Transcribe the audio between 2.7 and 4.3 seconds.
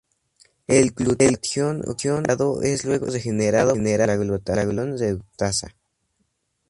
luego regenerado por la